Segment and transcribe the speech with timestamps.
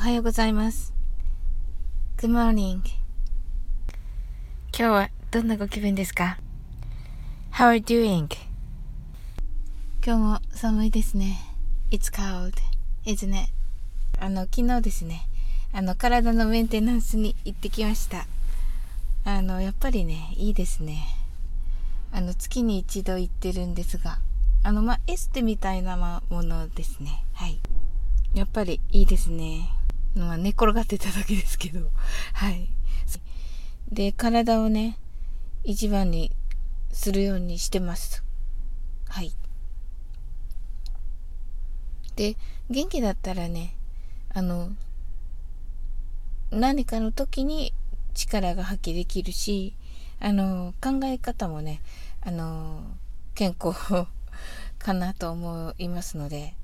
[0.00, 0.94] はようございます。
[2.16, 2.76] Good morning.
[2.76, 2.82] 今
[4.72, 6.38] 日はどんなご気分ですか
[7.52, 8.34] ?How are you doing?
[10.02, 11.36] 今日も寒いですね。
[11.90, 12.54] It's cold,
[13.04, 13.52] isn't it?
[14.18, 15.28] あの、昨日ですね、
[15.74, 18.26] あの、体のメンテナンスに行ってきました。
[19.26, 21.02] あの、やっぱりね、いいですね。
[22.10, 24.18] あの、月に一度行ってるんですが、
[24.62, 27.22] あの、まあ、エステみたいなものですね。
[27.34, 27.60] はい。
[28.32, 29.68] やっぱりいいですね。
[30.14, 31.90] まあ、寝転がってただけですけど。
[32.34, 32.68] はい。
[33.90, 34.98] で、体をね、
[35.64, 36.32] 一番に
[36.92, 38.24] するようにしてます。
[39.08, 39.32] はい。
[42.16, 42.36] で、
[42.68, 43.74] 元気だったらね、
[44.32, 44.70] あの、
[46.50, 47.72] 何かの時に
[48.14, 49.74] 力が発揮できるし、
[50.20, 51.80] あの、考え方もね、
[52.20, 52.82] あの、
[53.34, 54.06] 健康
[54.78, 56.54] かなと思いますので、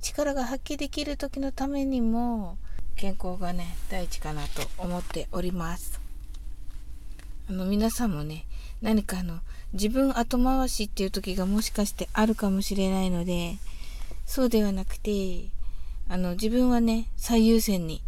[0.00, 2.58] 力が発揮できる時のためにも
[2.98, 6.00] 健康がね第一かなと思っております。
[7.48, 8.44] あの皆さんもね
[8.82, 9.38] 何かあの
[9.72, 13.56] 自分後回しっていう時がもしかしてあるかもしれないので
[14.26, 15.44] そうではなくて
[16.08, 18.02] あの自分はね最優先に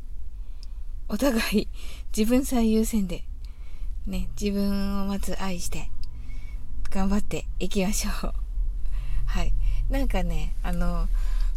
[1.08, 1.69] お互い
[2.16, 3.22] 自分最優先で
[4.08, 5.88] ね自分をまず愛して
[6.91, 8.34] 頑張っていきましょう。
[9.27, 9.52] はい。
[9.88, 11.06] なんかねあの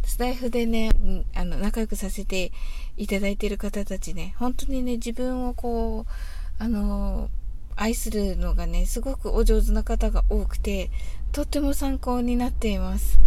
[0.06, 0.90] スタイフでね、
[1.34, 2.52] あの、仲良くさせて
[2.96, 7.30] いただいている方たちね、本当にね、自分をこう、あの、
[7.76, 10.90] 愛するのがね、すごくお上手な方が多くて、
[11.32, 13.18] とっても参考になっています。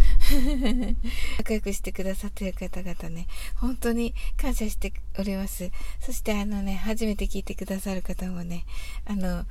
[1.37, 5.71] 仲良くしてくださっている方々ね、本当に感謝しております。
[5.99, 8.65] そしてあのね、初めて聞いてくださる方もね、
[9.05, 9.45] あの、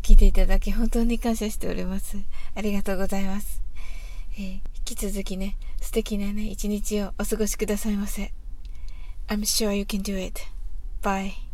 [0.00, 2.16] 聞いていただき本当に感謝しております。
[2.54, 3.62] ありがとうございます。
[4.38, 8.32] えー、き続きね、素敵なね、一日をお過ごしくださいませ。
[9.28, 10.40] I'm sure you can do it.
[11.02, 11.47] Bye.